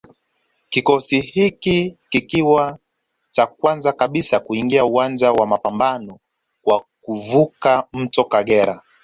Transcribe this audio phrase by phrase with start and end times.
[0.69, 2.79] Kikosi hiki kikiwa
[3.31, 6.19] cha kwanza kabisa kuingia uwanja wa mapambano
[6.61, 8.81] kwa kuvuka mto Kagera